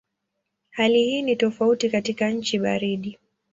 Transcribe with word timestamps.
Hali 0.69 1.03
hii 1.03 1.21
ni 1.21 1.35
tofauti 1.35 1.89
katika 1.89 2.29
nchi 2.29 2.59
baridi. 2.59 3.19